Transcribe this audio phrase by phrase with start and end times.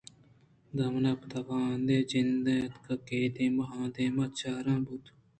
[0.75, 5.05] دمانے ءَ پد واہُند ءِ جند اتک ءُ اے دیم ءُ آ دیما چاران بُوت